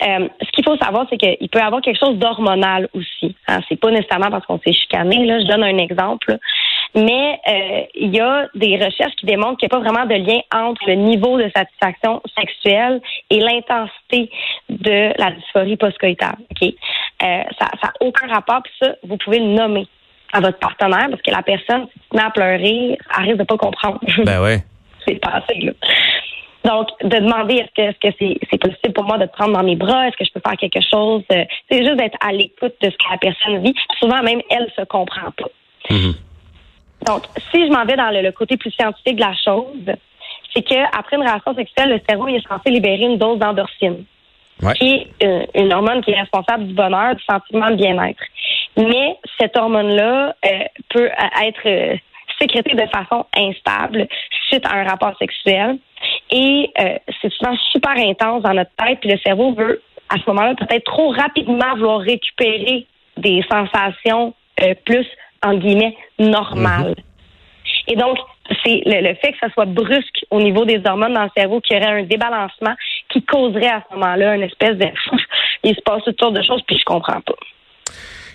euh, 0.00 0.28
ce 0.40 0.50
qu'il 0.52 0.64
faut 0.64 0.76
savoir, 0.76 1.06
c'est 1.10 1.18
qu'il 1.18 1.48
peut 1.48 1.58
y 1.58 1.62
avoir 1.62 1.82
quelque 1.82 1.98
chose 1.98 2.16
d'hormonal 2.16 2.88
aussi. 2.94 3.36
Hein. 3.46 3.60
C'est 3.68 3.76
pas 3.76 3.90
nécessairement 3.90 4.30
parce 4.30 4.46
qu'on 4.46 4.58
s'est 4.58 4.72
chicané. 4.72 5.24
Là, 5.26 5.40
je 5.40 5.46
donne 5.46 5.62
un 5.62 5.78
exemple. 5.78 6.38
Mais 6.94 7.40
euh, 7.48 7.82
il 7.94 8.14
y 8.14 8.20
a 8.20 8.48
des 8.54 8.76
recherches 8.76 9.14
qui 9.16 9.26
démontrent 9.26 9.56
qu'il 9.56 9.68
n'y 9.70 9.74
a 9.74 9.78
pas 9.78 9.90
vraiment 9.90 10.06
de 10.06 10.14
lien 10.14 10.40
entre 10.54 10.82
le 10.86 10.94
niveau 10.94 11.38
de 11.38 11.50
satisfaction 11.54 12.20
sexuelle 12.38 13.00
et 13.30 13.40
l'intensité 13.40 14.30
de 14.68 15.18
la 15.18 15.30
dysphorie 15.30 15.76
postcoïtale. 15.76 16.36
OK? 16.50 16.68
Euh, 16.68 17.42
ça 17.58 17.66
n'a 17.82 17.92
aucun 18.00 18.26
rapport. 18.28 18.62
Puis 18.62 18.72
ça, 18.80 18.94
vous 19.04 19.16
pouvez 19.16 19.38
le 19.38 19.46
nommer 19.46 19.86
à 20.32 20.40
votre 20.40 20.58
partenaire 20.58 21.08
parce 21.10 21.22
que 21.22 21.30
la 21.30 21.42
personne, 21.42 21.86
si 21.92 22.00
tu 22.10 22.22
à 22.22 22.30
pleurer, 22.30 22.98
elle 23.18 23.24
risque 23.24 23.38
de 23.38 23.44
pas 23.44 23.56
comprendre. 23.56 23.98
Ben 24.24 24.40
ouais. 24.42 24.58
c'est 25.06 25.20
passé, 25.20 25.60
là. 25.60 25.72
Donc, 26.64 26.88
de 27.02 27.18
demander 27.18 27.56
est-ce 27.56 27.72
que 27.74 27.82
est-ce 27.82 27.98
que 27.98 28.16
c'est 28.20 28.38
c'est 28.48 28.58
possible 28.58 28.92
pour 28.94 29.04
moi 29.04 29.18
de 29.18 29.26
te 29.26 29.32
prendre 29.32 29.52
dans 29.52 29.64
mes 29.64 29.74
bras, 29.74 30.06
est-ce 30.06 30.16
que 30.16 30.24
je 30.24 30.32
peux 30.32 30.40
faire 30.46 30.56
quelque 30.56 30.80
chose, 30.80 31.24
euh, 31.32 31.44
c'est 31.68 31.84
juste 31.84 31.96
d'être 31.96 32.16
à 32.24 32.30
l'écoute 32.32 32.74
de 32.80 32.88
ce 32.88 32.96
que 32.96 33.10
la 33.10 33.18
personne 33.18 33.62
vit. 33.64 33.74
Souvent 33.98 34.22
même 34.22 34.40
elle 34.48 34.70
se 34.76 34.84
comprend 34.84 35.32
pas. 35.36 35.50
Mhm. 35.90 36.14
Donc, 37.06 37.22
si 37.50 37.66
je 37.66 37.72
m'en 37.72 37.84
vais 37.84 37.96
dans 37.96 38.10
le, 38.10 38.22
le 38.22 38.32
côté 38.32 38.56
plus 38.56 38.70
scientifique 38.72 39.16
de 39.16 39.20
la 39.22 39.34
chose, 39.34 39.96
c'est 40.54 40.62
que 40.62 40.96
après 40.96 41.16
une 41.16 41.22
relation 41.22 41.54
sexuelle, 41.54 41.90
le 41.90 42.00
cerveau 42.08 42.28
il 42.28 42.36
est 42.36 42.46
censé 42.48 42.70
libérer 42.70 43.02
une 43.02 43.18
dose 43.18 43.38
d'endorphine, 43.38 44.04
Ouais. 44.62 44.74
qui 44.74 45.08
est 45.20 45.26
euh, 45.26 45.44
une 45.56 45.72
hormone 45.72 46.02
qui 46.04 46.12
est 46.12 46.20
responsable 46.20 46.66
du 46.68 46.74
bonheur, 46.74 47.16
du 47.16 47.24
sentiment 47.24 47.70
de 47.70 47.74
bien-être. 47.74 48.22
Mais 48.76 49.16
cette 49.40 49.56
hormone-là 49.56 50.36
euh, 50.44 50.48
peut 50.88 51.10
euh, 51.10 51.42
être 51.48 51.66
euh, 51.66 51.96
sécrétée 52.40 52.74
de 52.76 52.86
façon 52.86 53.26
instable 53.36 54.06
suite 54.48 54.64
à 54.66 54.74
un 54.76 54.84
rapport 54.84 55.16
sexuel. 55.18 55.78
Et 56.30 56.70
euh, 56.78 56.96
c'est 57.20 57.32
souvent 57.32 57.56
super 57.72 57.92
intense 57.96 58.42
dans 58.42 58.54
notre 58.54 58.70
tête, 58.76 59.00
puis 59.00 59.10
le 59.10 59.18
cerveau 59.18 59.52
veut, 59.54 59.82
à 60.10 60.16
ce 60.18 60.22
moment-là, 60.30 60.54
peut-être 60.54 60.84
trop 60.84 61.10
rapidement 61.10 61.74
vouloir 61.74 61.98
récupérer 62.00 62.86
des 63.16 63.42
sensations 63.50 64.32
euh, 64.62 64.74
plus, 64.84 65.06
en 65.42 65.54
guillemets, 65.54 65.96
normales. 66.18 66.96
Et 67.88 67.96
donc, 67.96 68.18
c'est 68.64 68.82
le, 68.86 69.08
le 69.08 69.14
fait 69.16 69.32
que 69.32 69.38
ça 69.40 69.50
soit 69.50 69.66
brusque 69.66 70.24
au 70.30 70.40
niveau 70.40 70.64
des 70.64 70.80
hormones 70.86 71.14
dans 71.14 71.24
le 71.24 71.30
cerveau 71.36 71.60
qui 71.60 71.74
aurait 71.74 72.00
un 72.00 72.02
débalancement 72.04 72.74
qui 73.08 73.22
causerait 73.22 73.68
à 73.68 73.84
ce 73.88 73.94
moment-là 73.94 74.36
une 74.36 74.42
espèce 74.42 74.76
de... 74.76 74.86
Il 75.64 75.74
se 75.74 75.80
passe 75.82 76.02
toutes 76.04 76.18
sortes 76.20 76.34
de 76.34 76.42
choses, 76.42 76.62
puis 76.66 76.76
je 76.76 76.84
comprends 76.84 77.20
pas. 77.20 77.34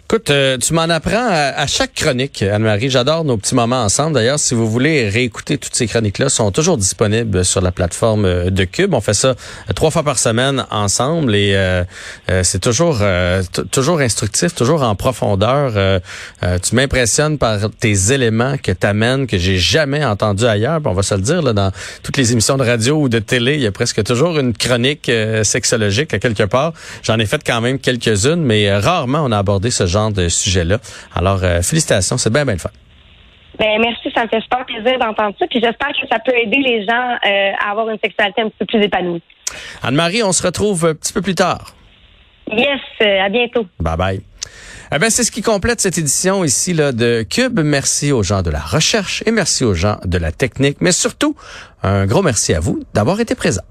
Écoute, 0.09 0.29
euh, 0.29 0.57
tu 0.57 0.73
m'en 0.73 0.83
apprends 0.83 1.27
à, 1.29 1.67
chaque 1.67 1.93
chronique, 1.93 2.41
Anne-Marie. 2.41 2.89
J'adore 2.89 3.25
nos 3.25 3.35
petits 3.35 3.55
moments 3.55 3.83
ensemble. 3.83 4.13
D'ailleurs, 4.13 4.39
si 4.39 4.53
vous 4.53 4.71
voulez 4.71 5.09
réécouter 5.09 5.57
toutes 5.57 5.75
ces 5.75 5.85
chroniques-là, 5.85 6.29
sont 6.29 6.49
toujours 6.49 6.77
disponibles 6.77 7.43
sur 7.43 7.59
la 7.59 7.73
plateforme 7.73 8.23
euh, 8.23 8.49
de 8.49 8.63
Cube. 8.63 8.93
On 8.93 9.01
fait 9.01 9.13
ça 9.13 9.27
euh, 9.27 9.73
trois 9.75 9.91
fois 9.91 10.03
par 10.03 10.17
semaine 10.17 10.65
ensemble 10.71 11.35
et 11.35 11.51
euh, 11.55 11.83
euh, 12.31 12.41
c'est 12.43 12.59
toujours 12.59 12.99
euh, 13.01 13.43
toujours 13.69 13.99
instructif, 13.99 14.55
toujours 14.55 14.81
en 14.81 14.95
profondeur. 14.95 15.73
Tu 16.63 16.75
m'impressionnes 16.75 17.37
par 17.37 17.69
tes 17.77 18.13
éléments 18.13 18.55
que 18.57 18.71
t'amènes 18.71 19.27
que 19.27 19.37
j'ai 19.37 19.57
jamais 19.57 20.05
entendu 20.05 20.45
ailleurs. 20.45 20.79
On 20.85 20.93
va 20.93 21.03
se 21.03 21.15
le 21.15 21.21
dire 21.21 21.41
là, 21.41 21.51
dans 21.51 21.73
toutes 22.01 22.15
les 22.15 22.31
émissions 22.31 22.55
de 22.55 22.63
radio 22.63 22.95
ou 22.95 23.09
de 23.09 23.19
télé, 23.19 23.55
il 23.55 23.61
y 23.61 23.67
a 23.67 23.73
presque 23.73 24.01
toujours 24.05 24.39
une 24.39 24.53
chronique 24.53 25.11
sexologique 25.43 26.13
à 26.13 26.19
quelque 26.19 26.43
part. 26.43 26.71
J'en 27.03 27.19
ai 27.19 27.25
fait 27.25 27.41
quand 27.45 27.59
même 27.59 27.77
quelques-unes, 27.77 28.41
mais 28.41 28.73
rarement 28.77 29.23
on 29.25 29.33
a 29.33 29.37
abordé 29.37 29.69
ce 29.69 29.85
genre 29.85 29.96
de 30.11 30.29
sujet-là. 30.29 30.77
Alors, 31.15 31.43
euh, 31.43 31.61
félicitations, 31.61 32.17
c'est 32.17 32.31
bien, 32.31 32.45
bien 32.45 32.53
le 32.53 32.59
fun. 32.59 32.69
Ben 33.59 33.81
merci, 33.81 34.11
ça 34.15 34.23
me 34.23 34.27
fait 34.29 34.41
super 34.41 34.65
plaisir 34.65 34.99
d'entendre 34.99 35.35
ça. 35.39 35.45
Puis 35.49 35.59
j'espère 35.61 35.89
que 35.89 36.07
ça 36.09 36.19
peut 36.19 36.35
aider 36.35 36.59
les 36.59 36.85
gens 36.85 37.17
euh, 37.25 37.51
à 37.59 37.71
avoir 37.71 37.89
une 37.89 37.97
sexualité 38.03 38.41
un 38.41 38.49
petit 38.49 38.57
peu 38.59 38.65
plus 38.65 38.83
épanouie. 38.83 39.21
Anne-Marie, 39.81 40.21
on 40.23 40.31
se 40.31 40.43
retrouve 40.43 40.85
un 40.85 40.95
petit 40.95 41.13
peu 41.13 41.21
plus 41.21 41.35
tard. 41.35 41.73
Yes, 42.51 42.79
euh, 43.01 43.25
à 43.25 43.29
bientôt. 43.29 43.65
Bye 43.79 43.97
bye. 43.97 44.21
Eh 44.93 44.99
ben, 44.99 45.09
c'est 45.09 45.23
ce 45.23 45.31
qui 45.31 45.41
complète 45.41 45.81
cette 45.81 45.97
édition 45.97 46.45
ici 46.45 46.73
là, 46.73 46.91
de 46.91 47.25
Cube. 47.29 47.59
Merci 47.59 48.11
aux 48.11 48.23
gens 48.23 48.41
de 48.41 48.49
la 48.49 48.61
recherche 48.61 49.21
et 49.25 49.31
merci 49.31 49.65
aux 49.65 49.73
gens 49.73 49.97
de 50.05 50.17
la 50.17 50.31
technique, 50.31 50.77
mais 50.79 50.93
surtout, 50.93 51.35
un 51.83 52.05
gros 52.05 52.21
merci 52.21 52.53
à 52.53 52.61
vous 52.61 52.79
d'avoir 52.93 53.19
été 53.19 53.35
présents. 53.35 53.63